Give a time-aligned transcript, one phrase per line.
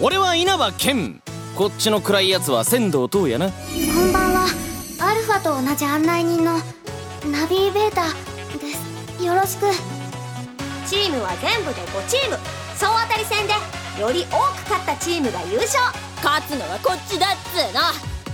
[0.00, 1.20] 俺は稲葉健。
[1.56, 3.48] こっちの暗いやつは仙道東やな。
[3.48, 4.46] こんばんは。
[5.00, 6.54] アルファと同じ案内人の
[7.32, 8.04] ナビーベータ
[8.58, 8.74] で
[9.18, 9.24] す。
[9.24, 9.66] よろしく。
[10.86, 12.36] チームは全部で5チーム。
[12.76, 13.54] 総当たり戦で
[14.00, 15.82] より多く勝ったチームが優勝。
[16.22, 17.80] 勝つのはこっちだっつーの。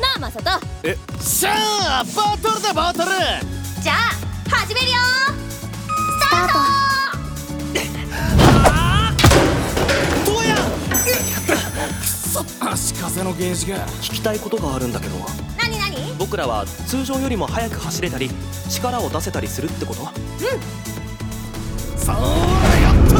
[0.02, 1.54] なあマサトえしゃ
[2.00, 3.06] あバトルだバトル。
[3.82, 3.96] じゃあ
[4.54, 4.92] 始めるよ
[5.48, 6.83] スタート
[12.60, 13.86] 足かせのゲージが。
[14.00, 15.16] 聞きたいことがあるんだけど。
[15.58, 16.14] 何何？
[16.18, 18.30] 僕らは通常よりも速く走れたり
[18.70, 20.02] 力を出せたりするってこと？
[21.96, 22.20] そーら
[22.80, 23.14] やった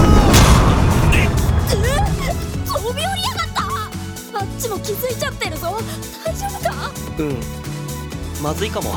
[2.72, 3.62] 飛び降りやがった。
[4.38, 5.78] あっちも気づいちゃってるぞ。
[6.24, 6.90] 大丈夫か？
[7.18, 7.40] うん。
[8.42, 8.96] まずいかも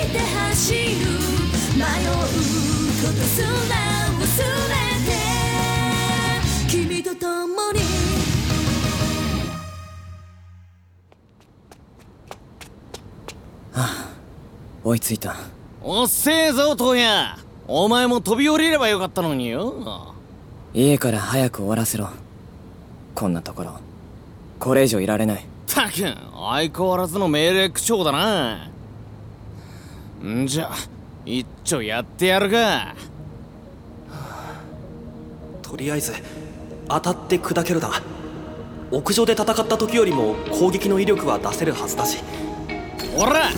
[14.83, 15.35] 追いついた。
[15.83, 17.37] おっせえぞ東や
[17.67, 20.13] お前も飛び降りればよかったのによ。
[20.73, 22.09] 家から早く終わらせろ。
[23.15, 23.79] こんなところ。
[24.59, 25.45] これ以上いられない。
[25.67, 28.69] たく相変わらずの命令口調だな。
[30.25, 30.71] んじゃ
[31.25, 32.95] 一丁やってやるか
[35.71, 36.13] とりあえず
[36.89, 37.89] 当たって砕けるだ。
[38.91, 42.17] 屋上で戦った時よりも攻撃の威力は出せるはずだし。
[43.15, 43.49] ほら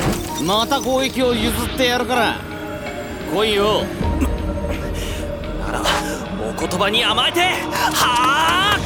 [0.45, 2.35] また攻撃を譲ってやるから。
[3.33, 3.85] 来いよ。
[5.65, 5.81] なら
[6.39, 8.79] お言葉に甘えてはあ？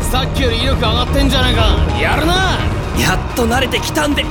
[0.00, 1.76] さっきより威力上がってんじゃないか。
[2.00, 2.56] やるな。
[3.00, 4.22] やっと慣れてきたんで。
[4.22, 4.28] ね。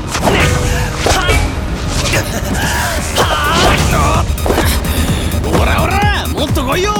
[5.44, 5.94] ほらほら。
[5.94, 6.01] も
[6.52, 6.94] っと来いよ。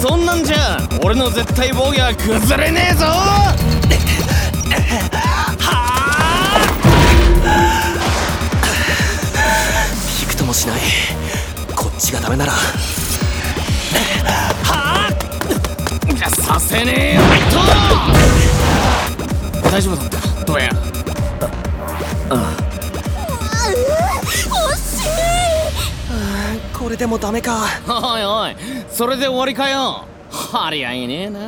[0.00, 3.06] そんなんじゃ俺の絶対防御は崩れねえぞ。
[10.20, 10.80] びくともしない。
[11.74, 12.52] こっちがダメなら。
[12.52, 12.56] い
[16.20, 17.22] やさせねえよ。
[19.62, 20.44] と大丈夫だった？
[20.44, 20.70] どうや？
[26.80, 27.66] これでもダメか。
[27.86, 28.56] おいおい
[28.90, 30.06] それで終わりかよ。
[30.54, 31.40] ありゃいねえな。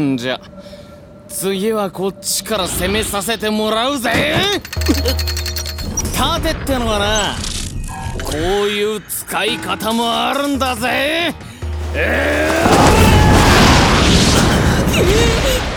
[0.00, 0.40] んじゃ
[1.28, 4.36] 次はこっちから攻めさせてもらうぜ。
[6.16, 7.34] 盾ってのはな
[8.22, 8.36] こう
[8.68, 11.34] いう使い方もあるんだぜ。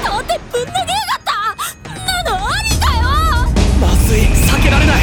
[0.04, 1.32] 盾ぶん投げやがった。
[2.06, 3.02] なのありかよ。
[3.82, 4.20] まずい。
[4.22, 5.01] 避けられない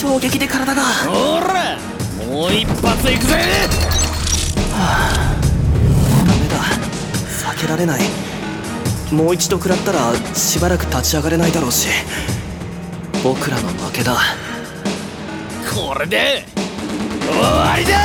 [0.00, 0.82] 衝撃で体が。
[0.82, 1.76] ほら
[2.26, 3.36] もう一発いくぜ。
[6.26, 6.56] ダメだ。
[7.28, 8.00] 避けられない。
[9.12, 11.88] もう一度食らったらしばらく立ち上がれないだろうし。
[13.22, 14.16] 僕らの負けだ。
[15.70, 16.46] これで
[17.20, 17.98] 終わりだ。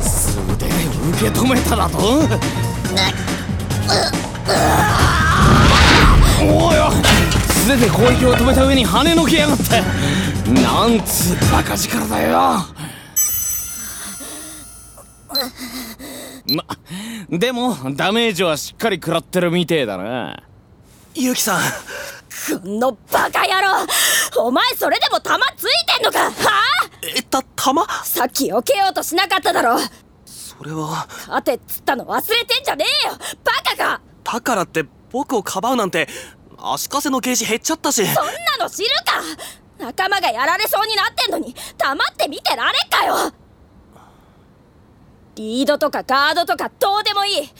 [0.00, 0.72] 素手で
[1.10, 1.98] 受け止めただと
[6.40, 6.92] おいおい
[7.52, 9.82] 素手で攻撃を止めた上に跳ねのけやがって。
[10.50, 12.32] なんつうバカ力だよ。
[16.54, 16.64] ま
[17.30, 20.42] でもダメージはしっかり食らってるみてえだな。
[21.14, 21.60] ユキさん。
[21.60, 21.66] こ
[22.64, 23.86] のバカ野郎。
[24.44, 25.66] お前それでも弾つい
[25.96, 26.18] てんのか？
[26.18, 26.32] はあ？
[27.16, 27.86] えた弾？
[28.04, 29.78] さっき避けようとしなかっただろ。
[30.26, 31.06] それは。
[31.28, 33.14] 勝てっつったの忘れてんじゃねえよ
[34.32, 36.08] だからって僕をかばうなんて
[36.56, 38.02] 足かせのゲージ減っちゃったし。
[38.06, 39.20] そんなの知るか。
[39.78, 43.32] 仲間がやられそうになってんのに黙って見てられっかよ。
[45.34, 47.50] リードとかガードとかどうでもいい。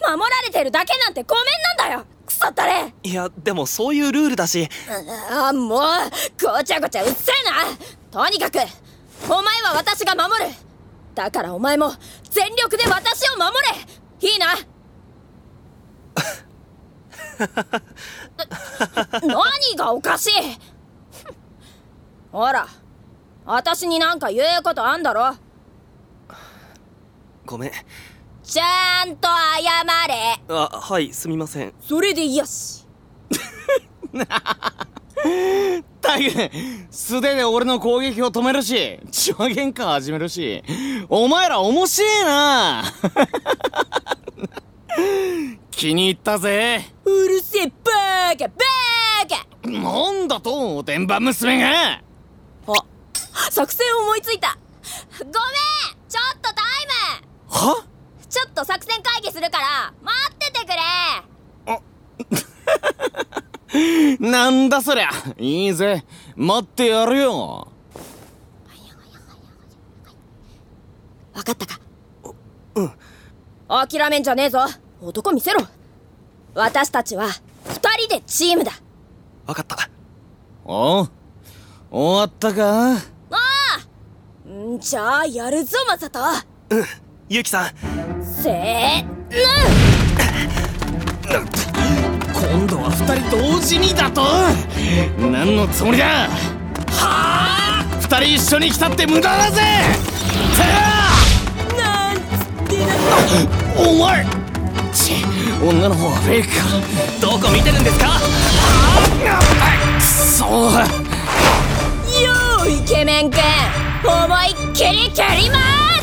[0.00, 1.44] 守られてるだけなんてごめん
[1.78, 2.04] なんだよ。
[2.26, 2.92] クソったれ。
[3.04, 4.68] いやでもそういうルールだし。
[5.30, 5.80] ああもう
[6.42, 7.76] ごちゃごちゃうっせえな。
[8.10, 8.58] とにかく
[9.26, 10.50] お前は私が守る。
[11.14, 11.92] だからお前も
[12.30, 13.54] 全力で私を守
[14.20, 14.28] れ。
[14.28, 14.46] いいな
[19.22, 20.32] 何がおかしい？
[22.32, 22.66] ほら
[23.44, 25.34] 私になんか言うことあんだろ？
[27.44, 27.72] ごめん。
[28.42, 30.40] ちゃんと謝れ。
[30.48, 31.74] あはいすみません。
[31.80, 32.86] それでいいやし。
[36.00, 36.22] たく
[36.90, 40.62] 素手で俺の攻撃を止めるし血話喧嘩始めるし
[41.08, 42.84] お前ら面白えな
[45.76, 46.86] 気に入ったぜ。
[47.04, 49.70] うるせえバーカバーカ。
[49.70, 52.00] なんだと電波娘が。
[52.66, 52.72] あ
[53.50, 54.56] 作戦思いついた。
[55.18, 55.32] ごめん
[56.08, 56.64] ちょっとタイ
[57.50, 57.72] ム。
[57.74, 57.84] は？
[58.26, 60.68] ちょっと作戦会議するから待っててく
[64.18, 64.18] れ。
[64.30, 65.10] なんだそりゃ。
[65.36, 66.06] いいぜ。
[66.36, 67.68] 待ってやるよ。
[71.34, 71.78] 分かったか。
[72.76, 72.92] うん。
[73.68, 74.60] 諦めんじゃねえぞ
[75.00, 75.60] 男見せろ。
[76.54, 77.28] 私たちは
[77.66, 77.74] 二
[78.06, 78.72] 人でチームだ。
[79.46, 79.88] わかった。
[80.64, 81.10] おう。
[81.90, 82.94] 終わったか？
[82.94, 82.98] あ
[83.30, 86.20] あんじゃあやるぞマサト。
[86.70, 86.84] うん
[87.28, 87.70] ゆうきさん。
[88.24, 89.06] せー。
[92.32, 94.22] 今度は二人同時にだと
[95.18, 96.06] 何のつもりだ？
[96.06, 96.28] は
[97.00, 99.60] あ二人一緒に来たって無駄だぜ！
[100.56, 100.62] て
[101.76, 102.22] なんつっ
[102.68, 102.94] てな
[103.90, 104.24] お前
[104.96, 105.24] ち
[105.62, 106.54] 女の方はフェイクか。
[107.20, 108.06] どこ見てるんですか？
[109.98, 113.38] くそよーイケメンくん。
[114.08, 116.00] 思いっきり蹴りまー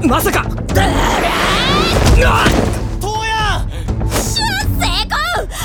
[0.00, 0.06] す！
[0.06, 0.44] まさか。
[0.44, 0.78] トウ
[2.18, 2.32] ヤ
[4.10, 5.14] シュッ成功。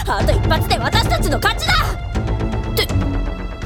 [0.05, 1.73] あと一発で私たちの勝ちだ。
[1.73, 2.93] ってあ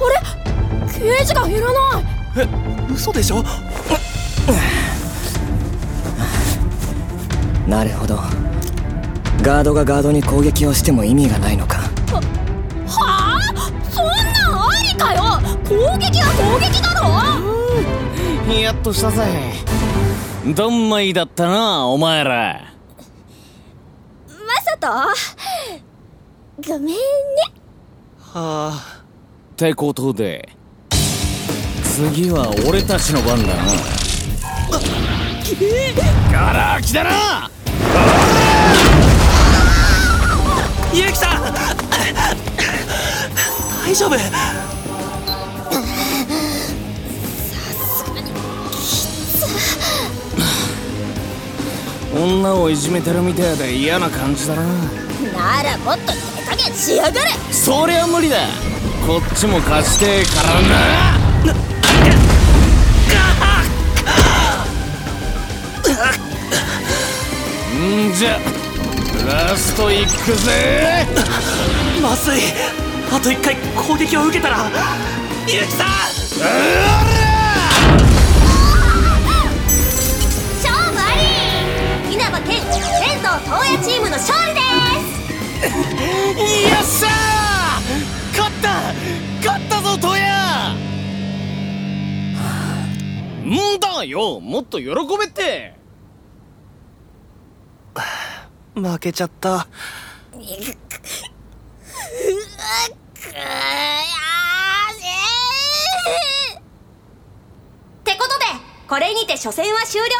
[0.09, 0.99] れ？
[0.99, 2.03] ゲージが減らない。
[2.37, 2.47] え
[2.93, 3.43] 嘘でしょ？
[7.67, 8.19] なるほど。
[9.41, 11.79] ガードがガードに攻撃をしても意味がないのか。
[12.87, 13.71] はあ？
[13.91, 15.21] そんなんありかよ？
[15.67, 16.93] 攻撃は攻撃だ
[18.47, 18.53] ろ？
[18.53, 19.25] やっとしたぜ。
[20.55, 22.73] どんまいだったなお前ら。
[24.29, 24.87] マサト
[26.71, 26.93] ごめんね。
[28.21, 29.03] はあ。
[29.51, 30.49] ってことで
[31.83, 33.63] 次は俺たちの番だな。
[36.31, 37.49] ガラ空きだな
[40.93, 41.41] ゆうきさん。
[43.85, 44.17] 大丈夫。
[52.15, 54.63] 女をいじめてるみたいで嫌な感じだな。
[54.63, 57.31] ならもっと手加減しやがれ。
[57.51, 58.37] そりゃ無理だ。
[59.05, 61.26] こっちも勝ちてえからな
[67.87, 68.39] んじゃ
[69.25, 71.05] ラストいくぜ。
[72.01, 72.41] まずい。
[73.11, 74.69] あと一回攻撃を受けたら
[75.47, 75.87] ゆうきさん
[80.61, 85.77] 勝負あり稲葉健天童東野チームの勝利です
[86.69, 87.11] よっしゃー。
[88.37, 88.67] 勝った。
[89.43, 90.75] 勝ったぞトヤ。
[93.43, 94.41] んだよ。
[94.41, 95.73] もっと喜べって
[98.81, 99.67] 負けちゃった。
[100.31, 100.43] くーっ
[108.03, 108.45] てことで
[108.87, 110.17] これにて初戦は終了だよ。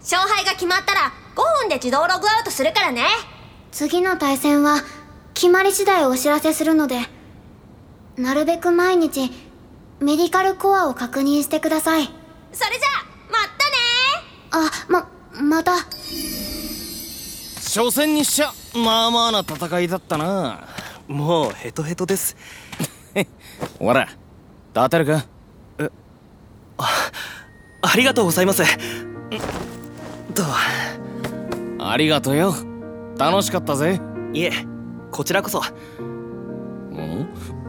[0.00, 3.04] 勝敗が決まったら5分で自動ログアウトするからね。
[3.72, 4.82] 次の対戦は
[5.34, 7.00] 決まり次第お知らせするので
[8.16, 9.30] なるべく毎日
[10.00, 12.06] メディカルコアを確認してください。
[12.52, 13.76] それじゃあまったね
[14.52, 15.08] あま
[15.42, 15.72] また
[17.76, 20.66] 初戦にしちゃまあまあな戦いだったな。
[21.06, 22.34] もうヘトヘトです。
[23.78, 24.08] ほら
[24.74, 25.26] 立てるか
[26.78, 28.62] ありがとうございます。
[30.34, 30.42] と
[31.78, 32.54] ありがとよ。
[33.18, 34.00] 楽しかったぜ。
[34.32, 34.52] いえ
[35.10, 35.60] こちらこそ。
[35.60, 37.28] ん？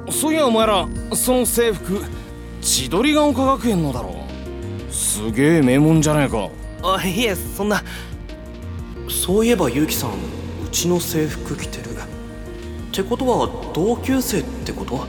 [0.09, 2.01] そういやお前らその制服
[2.61, 4.15] 千鳥ヶ丘学園のだろ。
[4.89, 6.47] すげえ名門じゃねえか。
[6.95, 7.83] あいえそんな
[9.09, 11.87] そういえば結城さんうちの制服着てる。
[11.87, 15.05] ってことは同級生ってこと？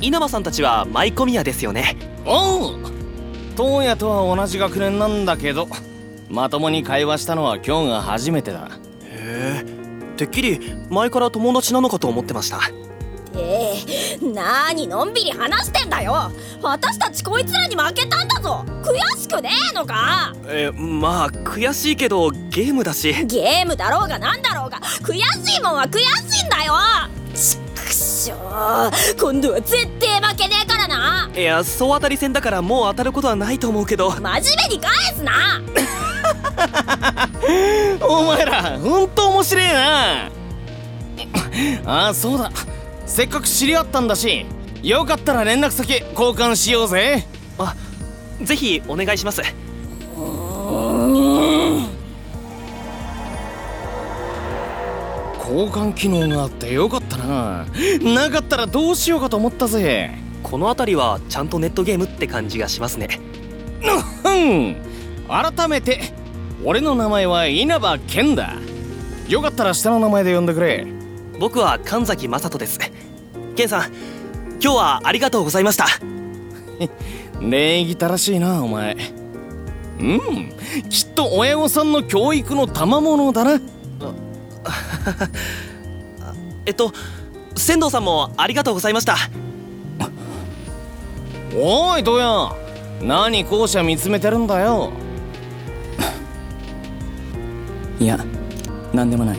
[0.00, 1.96] 稲葉さんたちは舞妓宮ですよね。
[2.26, 2.78] おう
[3.56, 5.68] 東野とは同じ学年なんだけど
[6.28, 8.68] まともに会話したのは今日が初めてだ。
[9.04, 10.16] へえ。
[10.16, 12.58] てっきり前から友達なのかと思ってました。
[12.68, 12.81] ええ
[14.32, 16.30] なーにのんびり話してんだよ。
[16.62, 18.64] 私たちこいつらに負けたんだぞ。
[18.82, 20.32] 悔しくねえのか。
[20.46, 23.12] えまあ悔しいけどゲームだし。
[23.24, 25.14] ゲームだろうがなんだろうが悔
[25.44, 26.74] しいもんは悔しいんだよ。
[27.34, 28.40] ちくしょう
[29.20, 31.28] 今度は絶対負けねえからな。
[31.34, 34.10] いや総当たり戦だからもう当たることはないと思うけど。
[34.12, 34.32] 真面
[34.68, 35.60] 目に返すな。
[38.06, 40.30] お前らほんと面白えな。
[41.84, 42.50] ああそうだ
[43.12, 44.46] せっかく知り合ったんだし
[44.82, 47.26] よかったら連絡先交換しようぜ。
[47.58, 47.76] あ
[48.40, 49.42] ぜひお願いします。
[55.38, 57.66] 交換機能があってよかったな。
[58.02, 60.10] なかったらどうしようかと思ったぜ。
[60.42, 63.20] この辺りはちゃんとネットゲームって感じがしますね。
[64.24, 64.76] うん。
[65.28, 66.00] 改めて
[66.64, 68.54] 俺の名前は稲葉健だ。
[69.28, 70.86] よかったら下の名前で呼んでくれ。
[71.38, 72.78] 僕は神崎雅人です
[73.56, 73.92] ケンさん
[74.62, 75.86] 今日はありがとうございました。
[77.40, 78.96] 礼儀正しいなお前。
[79.98, 80.52] うん。
[80.88, 83.60] きっと親御さんの教育の賜物だな。
[86.64, 86.92] えっと
[87.56, 89.16] 仙道さんもありがとうございました。
[91.54, 92.52] おいどや
[93.02, 94.90] 何校舎見つめてるんだよ。
[97.98, 98.18] いや
[98.92, 99.38] 何でもない。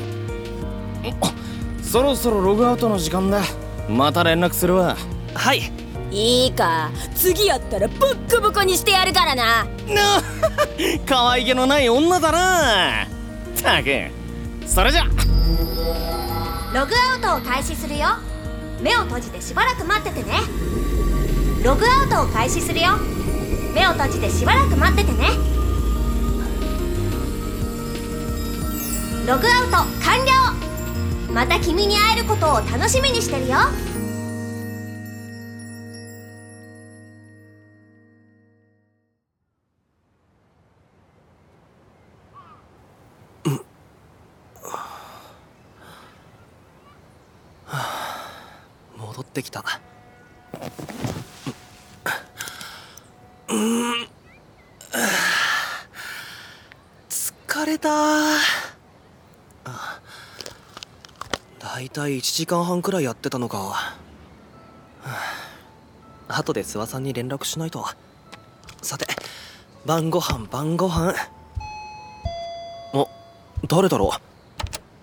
[1.81, 3.41] そろそろログアウトの時間だ
[3.89, 4.95] また連絡するわ。
[5.33, 5.71] はい。
[6.11, 6.91] いいか。
[7.15, 9.65] 次やったらボッコボコにしてやるからな。
[9.65, 10.21] な
[11.05, 13.07] 可愛げのない女だな。
[13.61, 14.11] たく。
[14.65, 15.05] それじゃ。
[16.73, 18.07] ログアウトを開始するよ。
[18.81, 20.39] 目を閉じてしばらく待っててね。
[21.63, 22.97] ログアウトを開始するよ。
[23.73, 25.29] 目を閉じてしばらく待っててね。
[29.25, 30.31] ログアウト完了
[31.33, 33.57] また君に会えることを楽しみにしてるよ。
[48.95, 49.63] 戻ってきた
[57.09, 57.89] 疲れた
[61.93, 63.75] だいたい1時間半くらいやってたのかは
[66.27, 67.85] あ後で諏訪さんに連絡しないと。
[68.81, 69.05] さて
[69.85, 71.13] 晩ご飯晩ご飯。
[72.93, 73.07] お
[73.67, 74.11] 誰だろ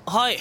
[0.06, 0.10] う？
[0.10, 0.38] はい。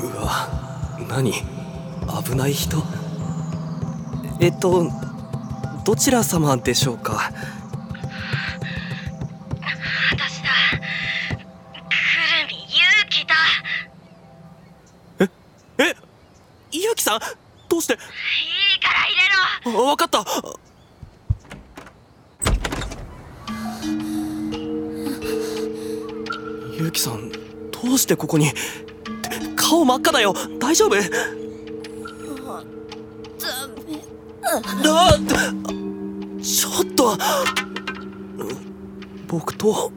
[0.00, 0.48] うわ
[1.08, 1.32] 何？
[2.24, 2.82] 危ない人？
[4.40, 4.90] えっと
[5.84, 7.32] どちら様でしょうか？
[10.12, 10.48] 私だ。
[10.70, 10.82] く
[11.34, 11.38] る
[12.48, 13.34] み勇気だ。
[15.78, 15.96] え？
[16.70, 17.20] ゆうきさん？
[17.68, 17.94] どうして？
[17.94, 17.98] いい
[18.80, 19.86] から入れろ。
[19.86, 20.24] あわかった。
[26.78, 27.38] ゆうきさんど
[27.94, 28.52] うしてここに？
[29.56, 30.34] 顔真っ赤だよ。
[30.58, 30.96] 大丈夫？
[34.54, 35.18] あ
[36.42, 37.16] ちょっと。
[39.28, 39.90] 僕と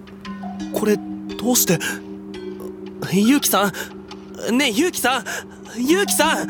[0.74, 1.78] これどうして？
[3.12, 3.72] ゆうきさ
[4.50, 4.58] ん。
[4.58, 5.26] ねえゆうきさん。
[5.78, 6.48] ゆうきさん。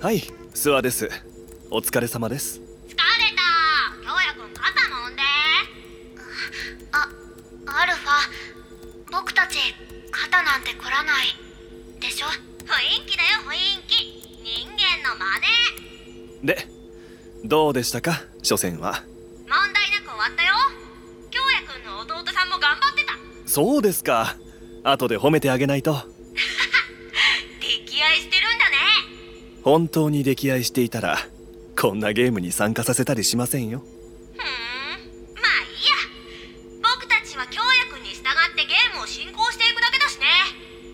[0.00, 0.18] はい
[0.54, 1.08] 諏訪です。
[1.70, 2.71] お疲れ様です。
[10.32, 11.26] 肩なんて凝らない。
[12.00, 12.26] でしょ？
[12.64, 14.22] 雰囲気だよ雰囲気。
[14.42, 15.26] 人間の真
[16.40, 16.46] 似。
[16.46, 16.66] で
[17.44, 18.22] どうでしたか？
[18.38, 19.04] 初戦は。
[19.46, 20.54] 問題なく終わったよ。
[21.30, 23.12] 京也くんの弟さんも頑張ってた。
[23.46, 24.36] そうですか。
[24.84, 25.92] 後で褒めてあげないと。
[27.60, 28.76] 溺愛してるんだね。
[29.62, 31.18] 本当に溺愛していたら
[31.78, 33.84] こんなゲームに参加させたりしませんよ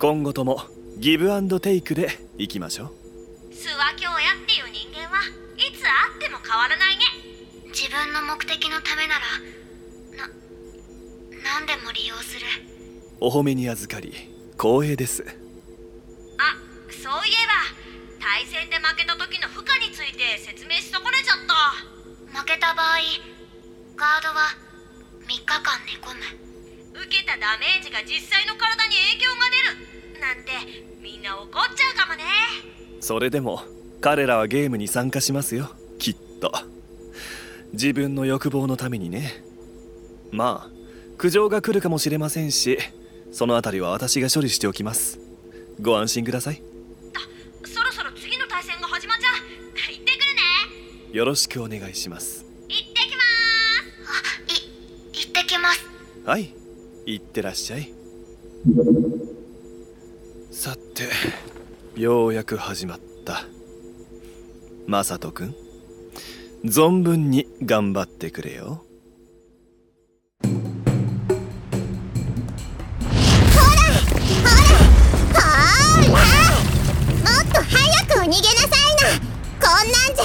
[0.00, 0.62] 今後とも
[0.98, 2.86] ギブアンドテイクでいきましょう。
[3.50, 5.26] 諏訪京也っていう人間は
[5.56, 7.02] いつ会っても変わらないね。
[7.74, 9.26] 自分の目的のためなら
[10.22, 10.30] な
[11.42, 12.46] 何でも利用する。
[13.18, 14.14] お褒めに預かり
[14.52, 15.24] 光栄です。
[16.38, 16.54] あ
[16.94, 21.38] そういえば対戦で負けた時の負荷について説明し損ねちゃっ
[22.30, 23.02] た負けた場合
[23.96, 24.54] ガードは
[25.26, 26.47] 3日間寝込む
[26.98, 30.52] 受けたダメージが実際の体に影響が出るなんて
[31.00, 32.24] みんな怒っちゃうかもね。
[33.00, 33.62] それでも
[34.00, 35.70] 彼らはゲームに参加しますよ。
[35.98, 36.52] きっと。
[37.72, 39.44] 自分の欲望のためにね。
[40.32, 40.70] まあ
[41.16, 42.78] 苦情が来るかもしれませんし
[43.32, 45.20] そのあたりは私が処理しておきます。
[45.80, 46.62] ご安心ください。
[47.64, 49.36] そろそろ次の対戦が始まっちゃう。
[49.92, 51.16] 行ってくるね。
[51.16, 52.44] よろしくお願いします。
[52.68, 53.22] 行ってきま
[54.48, 54.60] い
[55.12, 55.86] 行ってきます。
[56.24, 56.57] はい
[57.10, 57.90] 行ってらっしゃい。
[60.50, 61.08] さて
[61.98, 63.46] ようやく始まった。
[64.86, 65.54] マサト君
[66.66, 68.84] 存分に頑張ってくれよ。
[70.42, 70.52] ほー
[73.74, 73.88] ら
[76.04, 76.18] も
[77.40, 77.72] っと早
[78.06, 79.08] く逃げなさいな。
[79.58, 80.24] こんなんじゃ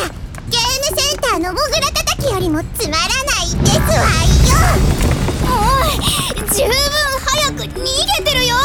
[0.49, 0.59] ゲー
[0.91, 4.03] ムセンターのモグラ叩きよりもつまらないですわ
[4.83, 5.22] よ。
[6.53, 6.72] 十分
[7.25, 7.83] 早く逃
[8.24, 8.55] げてるよ。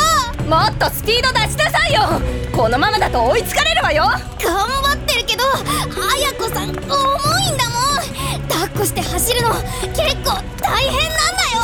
[0.47, 2.21] もっとスピード出しなさいよ。
[2.55, 4.05] このままだと追いつかれるわよ。
[4.43, 8.49] 頑張ってるけど綾子さん重いんだもん。
[8.49, 11.61] 抱っこして走るの結構大変なんだよ。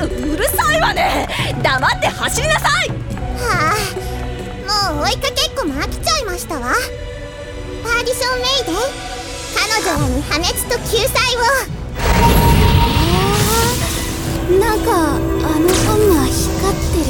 [0.00, 1.28] ううるさいわね。
[1.62, 2.88] 黙って走りなさい。
[2.88, 3.74] は
[4.70, 6.72] あもう追いかけっこも飽きちゃいましたわ。
[7.84, 8.74] Perdition Mayday
[9.54, 11.40] 彼女らに破滅と救済を
[14.48, 17.06] なんかあのハンマー光ってる。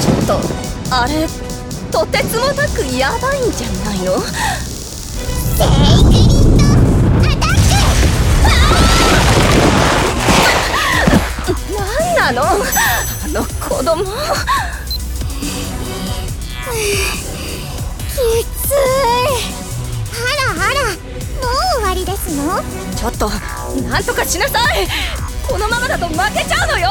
[0.00, 0.30] ちょっと
[0.94, 1.26] あれ
[1.90, 4.20] とてつもなくヤバいんじゃないの？
[4.20, 5.66] セイ
[6.04, 6.62] クリッド
[7.26, 7.52] アタッ
[11.46, 11.78] クな
[12.30, 12.46] んなの？
[12.46, 12.46] あ
[13.28, 14.04] の子供。
[18.08, 18.72] きつい。
[20.14, 20.22] あ
[20.54, 21.50] らあらもう
[21.80, 22.62] 終わりですの？
[22.96, 23.28] ちょっと
[23.88, 24.86] なんとかしなさい
[25.48, 26.90] このままだと負けちゃうのよ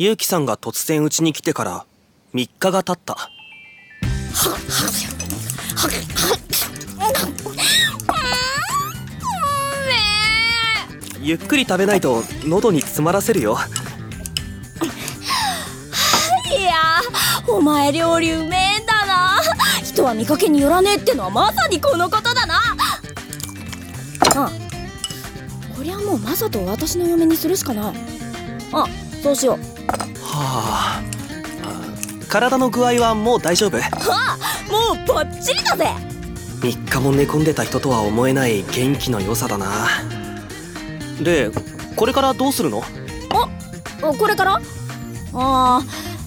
[0.00, 1.84] ゆうきさんが突然うちに来てから
[2.32, 3.16] 3日が経った。
[11.20, 13.58] ゆっくり食べないと喉に詰まらせるよ。
[16.56, 19.40] いやーお前料理うめえんだな。
[19.82, 22.60] 人は見かけによらねえってのはまさにこのことだな。
[24.36, 24.48] あ
[25.76, 27.94] こりゃもうマサと私の嫁にするしかない。
[28.72, 28.86] あ
[29.24, 29.58] そうしよう。
[29.58, 29.67] は
[30.38, 31.02] あ。
[31.62, 33.78] あ体の具合はもう大丈夫？
[33.78, 34.38] はあ
[34.70, 35.86] もうバッチリだぜ。
[36.60, 39.88] 3日も寝込んでた人とは思えない元気の良さだな。
[41.22, 41.50] で
[41.96, 42.82] これからどうするの？
[44.02, 44.60] おこれから？
[45.34, 45.80] あ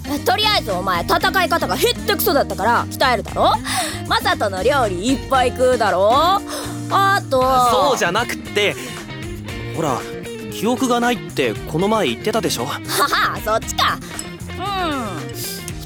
[0.05, 3.53] ーとりあえずお前戦い方がへってくそだったから鍛えるだろ？
[4.07, 6.41] マサトの料理いっぱい食うだろ？
[6.89, 8.75] あとそうじゃなくって
[9.75, 9.99] ほら
[10.51, 12.65] 記憶がないってこの前言ってたでしょ？
[12.65, 13.97] ははそっちか。
[14.57, 15.31] うん。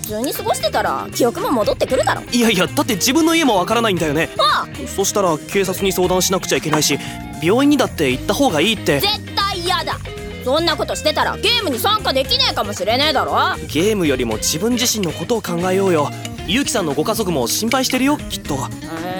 [0.01, 2.21] 普通に過ごしてたら記憶も戻ってくるだろ。
[2.32, 4.30] いやいやだって自分の家もわからないんだよね。
[4.38, 6.99] あそしたら警察に相談しなくちゃいけないし
[7.41, 8.99] 病院にだって行った方がいいって。
[8.99, 9.97] 絶対嫌だ。
[10.43, 13.34] そんなことしてたらゲームに参加できねえかもしれねえだろ。
[13.67, 16.12] ゲームよりも自分自身のことを考えようよ。
[16.47, 18.54] ゆうきさんのご家族も心配してるよきっと。
[18.54, 18.62] うー。
[18.67, 19.14] ん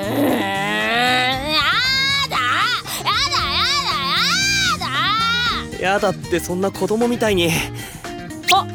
[5.86, 7.52] やだってそんな子供みたいに。
[8.52, 8.68] あ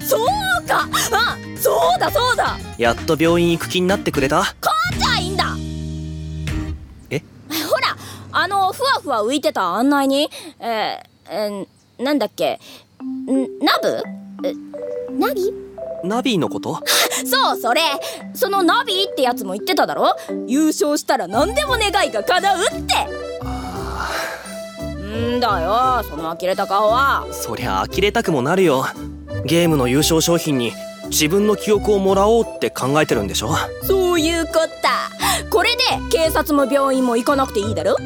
[0.00, 0.86] そうか。
[1.12, 2.58] あそうだそうだ。
[2.76, 4.54] やっと病院行く気になってくれた？
[4.60, 5.56] こんじゃいいんだ。
[7.08, 7.20] え？
[7.20, 7.24] ほ
[7.78, 7.96] ら
[8.32, 10.30] あのふわふわ浮いてた案内に。
[10.60, 12.60] えー、えー、なんだっけ。
[13.02, 14.02] んナブ？
[14.44, 14.52] え
[15.18, 15.54] ナビ？
[16.04, 16.82] ナビのこと？
[17.24, 17.80] そうそれ。
[18.34, 20.14] そのナビってやつも言ってただろ？
[20.46, 22.94] 優勝したら何でも願いが叶うって
[25.12, 27.26] んだよその呆れた顔は。
[27.32, 28.86] そりゃ呆れたくもなるよ。
[29.44, 30.72] ゲームの優勝商品に
[31.08, 33.50] 自分の記憶をもらおうって考えてるんでしょ？
[33.82, 35.10] そういうこった。
[35.50, 37.96] これで警察も病院も行かなくていいだろ？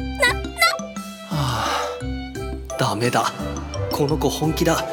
[2.77, 3.31] ダメだ。
[3.91, 4.85] この子本気だ。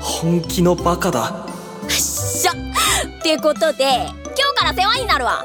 [0.00, 1.46] 本気のバカだ。
[1.86, 2.54] っしゃっ
[3.22, 5.44] てことで今日から世話になるわ。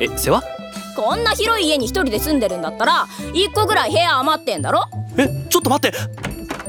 [0.00, 0.57] え世話？
[0.98, 4.82] こんな広い家に一人で住んでるんだったら一個ぐらい部屋余ってんだろ？
[5.16, 5.96] えちょっと待って。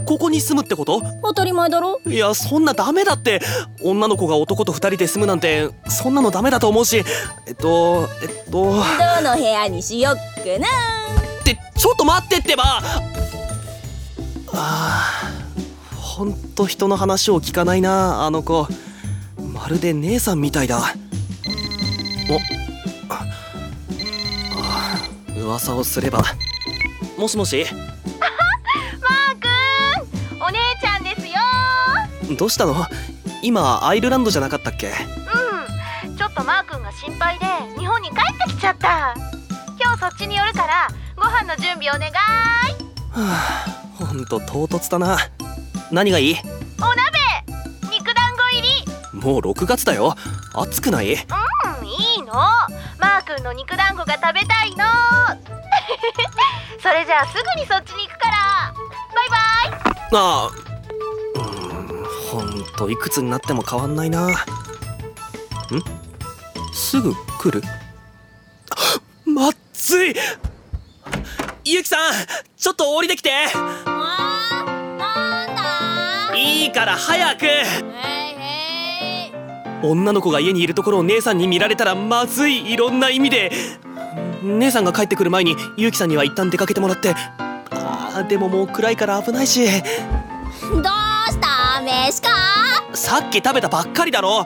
[0.06, 1.02] ここに住むってこと？
[1.24, 2.00] 当たり前だろ。
[2.06, 3.42] いやそんなダメだって。
[3.82, 7.04] 女の子が男と二人で住むなんてそんなのダメだと思うし。
[7.48, 8.52] えっとえっと。
[8.52, 10.22] どの部屋にしよっか
[10.60, 10.68] な。
[11.42, 12.64] ってちょっと待ってってば。
[14.54, 18.68] あーほんと人の話を聞かないなあの子。
[19.40, 20.78] まるで姉さんみたいだ。
[20.78, 22.59] おああ
[25.50, 26.24] 噂をすれば。
[27.18, 27.66] もしもし？
[28.22, 31.34] マーくんお姉ちゃんですよ。
[32.38, 32.86] どうしたの？
[33.42, 34.90] 今アイルランドじゃなかったっけ？
[36.06, 36.16] うん。
[36.18, 37.46] ちょっとマーくんが心配で
[37.80, 39.16] 日本に帰ってきちゃった。
[39.82, 42.12] 今日そっちに寄るからご飯の準備お願い。
[42.12, 42.14] は
[43.18, 45.18] あほんと唐突だな。
[45.92, 46.36] 何がいい？
[46.80, 47.02] お鍋
[47.92, 48.86] 肉団子入り。
[49.20, 50.16] もう6月だよ。
[50.54, 51.14] 暑くない？
[51.14, 52.34] うんいいの。
[53.00, 54.86] マーくんの肉団子が食べたいの
[56.82, 58.74] それじゃあすぐにそっちに行くから。
[59.16, 59.38] バイバ
[59.78, 59.80] イ。
[60.14, 61.42] ああうー
[62.02, 64.28] んほんといくつになっても変わんないな。
[64.28, 64.34] ん？
[66.74, 67.64] すぐ来る？
[68.72, 70.16] あまっずい。
[71.66, 72.00] ゆきさん
[72.58, 73.32] ちょっと降りてきて。
[76.36, 77.46] いいから早く。
[77.46, 79.32] へいへい。
[79.84, 82.72] 女の子が家にいるところを姉さんに見られたらまずい。
[82.72, 83.52] いろんな意味で
[84.44, 87.16] 姉さんが帰ってくる前にゆきさんには一旦出かけてもらって。
[87.72, 89.66] あーでももう暗いから危ないし。
[89.66, 91.82] どうした？
[91.82, 92.30] 飯か？
[92.94, 94.42] さっき食べたばっかりだろ。
[94.42, 94.46] あ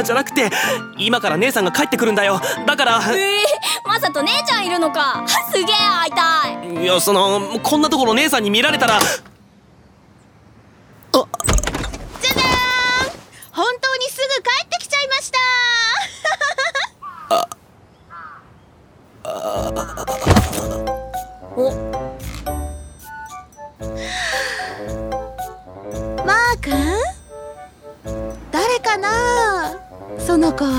[0.00, 0.50] ーじゃなくて
[0.98, 2.40] 今から姉さんが帰ってくるんだよ。
[2.66, 5.24] だからえー、まさと姉ちゃんいるのか。
[5.52, 6.84] すげえ会いたい。
[6.84, 8.98] いやそのこんなところ姉さんに見られたら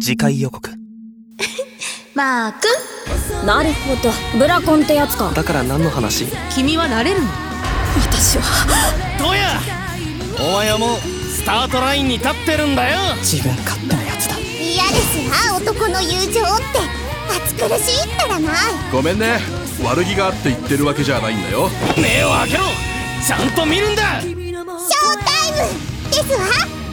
[0.00, 0.70] 次回予告。
[2.14, 2.64] マーく
[3.42, 3.46] ん。
[3.46, 4.10] なるほど。
[4.38, 5.30] ブラコンってやつか。
[5.34, 6.26] だから何の話？
[6.54, 7.28] 君はなれるの？
[8.10, 8.44] 私は。
[9.18, 9.60] トヤ
[10.38, 12.98] お前はもうスタートラインに立ってるんだよ。
[13.18, 13.83] 自分勝手
[15.64, 16.42] 男の友情って
[17.34, 18.52] 暑苦しいったらな
[18.92, 19.38] ごめんね。
[19.82, 21.70] 悪気があって言ってるわけじゃないんだよ。
[21.96, 22.64] 目を開けろ。
[23.26, 24.20] ちゃんと見るんだ。
[24.20, 26.83] ショータイムですわ